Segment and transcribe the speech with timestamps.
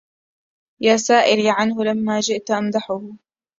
[0.81, 3.03] يا سائلي عنه لما جئت أمدحه